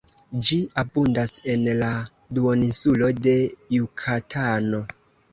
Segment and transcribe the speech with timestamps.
[0.45, 1.89] Ĝi abundas en la
[2.37, 3.35] duoninsulo de
[3.75, 4.81] Jukatano.